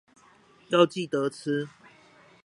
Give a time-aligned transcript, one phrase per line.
[0.69, 1.69] 要記得吃